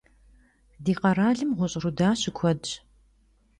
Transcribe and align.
Di 0.83 0.93
kheralım 0.99 1.51
ğuş' 1.57 1.77
ruda 1.83 2.09
şıkuedş. 2.21 2.71